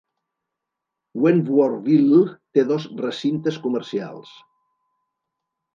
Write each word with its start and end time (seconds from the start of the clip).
Wentworthville 1.25 2.23
té 2.57 2.67
dos 2.73 2.89
recintes 3.05 3.63
comercials. 3.69 4.35